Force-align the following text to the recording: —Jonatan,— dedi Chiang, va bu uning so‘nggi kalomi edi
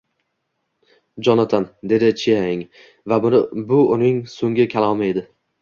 —Jonatan,— 1.27 1.67
dedi 1.93 2.09
Chiang, 2.23 2.65
va 3.13 3.21
bu 3.29 3.85
uning 3.99 4.21
so‘nggi 4.39 4.71
kalomi 4.77 5.13
edi 5.15 5.29